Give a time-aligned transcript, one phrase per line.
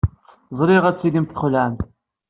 [0.57, 1.81] Ẓriɣ ad tilimt txelɛemt.